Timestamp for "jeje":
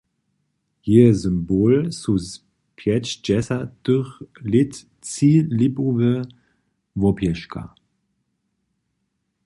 0.91-1.13